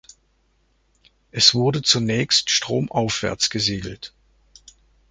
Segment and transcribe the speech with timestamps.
[1.29, 4.15] Es wurde zunächst stromaufwärts gesegelt.